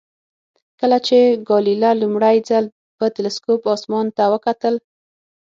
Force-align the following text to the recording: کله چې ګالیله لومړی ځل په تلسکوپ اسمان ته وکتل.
کله 0.79 0.97
چې 1.07 1.17
ګالیله 1.47 1.91
لومړی 2.01 2.37
ځل 2.49 2.65
په 2.97 3.05
تلسکوپ 3.15 3.61
اسمان 3.75 4.05
ته 4.17 4.23
وکتل. 4.33 4.75